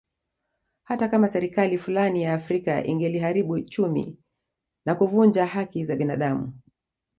[0.83, 4.17] Hata kama serikali fulani ya Afrika ingeliharibu uchumi
[4.85, 6.53] na kuvunja haki za binadamu